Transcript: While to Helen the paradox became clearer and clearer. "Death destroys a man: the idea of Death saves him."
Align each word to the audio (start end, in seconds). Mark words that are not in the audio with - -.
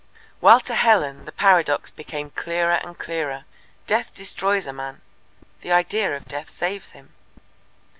While 0.39 0.59
to 0.61 0.73
Helen 0.73 1.25
the 1.25 1.31
paradox 1.31 1.91
became 1.91 2.31
clearer 2.31 2.79
and 2.83 2.97
clearer. 2.97 3.45
"Death 3.85 4.15
destroys 4.15 4.65
a 4.65 4.73
man: 4.73 5.01
the 5.61 5.71
idea 5.71 6.15
of 6.15 6.25
Death 6.27 6.49
saves 6.49 6.89
him." 6.93 7.13